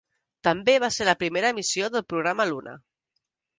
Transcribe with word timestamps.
També 0.45 0.73
va 0.83 0.89
ser 0.95 1.07
la 1.09 1.15
primera 1.19 1.53
missió 1.59 1.93
del 1.99 2.07
programa 2.15 2.51
Luna. 2.55 2.77